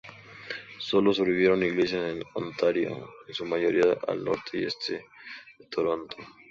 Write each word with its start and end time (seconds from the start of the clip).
Solo 0.79 1.13
sobrevivieron 1.13 1.61
iglesias 1.61 2.09
en 2.11 2.23
Ontario, 2.33 3.07
en 3.27 3.33
su 3.35 3.45
mayoría 3.45 3.99
al 4.07 4.23
norte 4.25 4.57
y 4.57 4.63
este 4.63 5.05
de 5.59 5.65
Toronto. 5.67 6.17